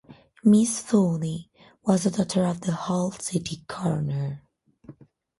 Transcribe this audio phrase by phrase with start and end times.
[0.43, 1.49] Miss Thorney
[1.85, 4.41] was the daughter of the Hull city coroner.